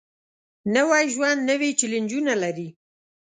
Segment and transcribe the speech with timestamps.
[0.75, 2.67] نوی ژوند نوې چیلنجونه لري